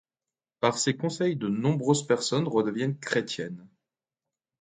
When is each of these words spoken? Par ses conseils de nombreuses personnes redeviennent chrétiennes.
Par 0.61 0.79
ses 0.79 0.97
conseils 0.97 1.35
de 1.35 1.47
nombreuses 1.47 2.07
personnes 2.07 2.47
redeviennent 2.47 2.97
chrétiennes. 2.97 3.67